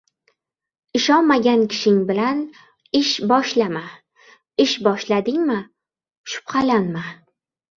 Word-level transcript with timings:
•Ishonmagan 0.99 1.65
kishing 1.73 1.99
bilan 2.11 2.41
ish 3.01 3.11
boshlama, 3.33 3.83
ish 4.67 4.75
boshladingmi— 4.89 5.59
shubhalanma. 6.33 7.05